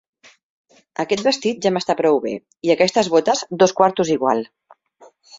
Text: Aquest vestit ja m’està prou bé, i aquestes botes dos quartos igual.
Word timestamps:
Aquest 1.01 1.21
vestit 1.25 1.67
ja 1.67 1.71
m’està 1.75 1.95
prou 1.99 2.17
bé, 2.23 2.33
i 2.69 2.73
aquestes 2.75 3.09
botes 3.17 3.43
dos 3.65 3.75
quartos 3.81 4.11
igual. 4.15 4.43